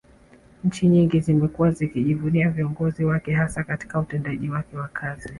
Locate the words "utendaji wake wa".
3.99-4.87